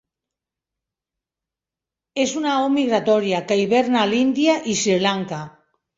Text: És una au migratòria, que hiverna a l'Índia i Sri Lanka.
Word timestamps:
És 2.25 2.33
una 2.41 2.53
au 2.53 2.65
migratòria, 2.77 3.45
que 3.53 3.59
hiverna 3.65 4.03
a 4.05 4.07
l'Índia 4.15 4.57
i 4.73 4.77
Sri 4.87 4.97
Lanka. 5.05 5.43